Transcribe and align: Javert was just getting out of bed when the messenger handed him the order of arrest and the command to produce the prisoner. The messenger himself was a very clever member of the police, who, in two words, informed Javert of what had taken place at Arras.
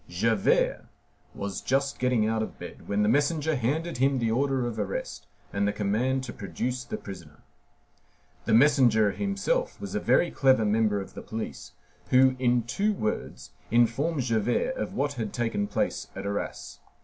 Javert 0.09 0.87
was 1.35 1.61
just 1.61 1.99
getting 1.99 2.27
out 2.27 2.41
of 2.41 2.57
bed 2.57 2.87
when 2.87 3.03
the 3.03 3.07
messenger 3.07 3.55
handed 3.55 3.97
him 3.99 4.17
the 4.17 4.31
order 4.31 4.65
of 4.65 4.79
arrest 4.79 5.27
and 5.53 5.67
the 5.67 5.71
command 5.71 6.23
to 6.23 6.33
produce 6.33 6.83
the 6.83 6.97
prisoner. 6.97 7.43
The 8.45 8.53
messenger 8.55 9.11
himself 9.11 9.79
was 9.79 9.93
a 9.93 9.99
very 9.99 10.31
clever 10.31 10.65
member 10.65 10.99
of 10.99 11.13
the 11.13 11.21
police, 11.21 11.73
who, 12.09 12.35
in 12.39 12.63
two 12.63 12.93
words, 12.93 13.51
informed 13.69 14.23
Javert 14.23 14.75
of 14.75 14.95
what 14.95 15.13
had 15.21 15.33
taken 15.33 15.67
place 15.67 16.07
at 16.15 16.25
Arras. 16.25 16.79